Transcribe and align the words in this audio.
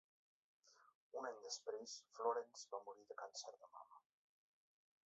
Un 1.21 1.27
any 1.31 1.37
després 1.43 1.93
Florence 2.17 2.67
va 2.73 2.81
morir 2.89 3.07
de 3.13 3.21
càncer 3.25 3.57
de 3.61 3.73
mama. 3.79 4.05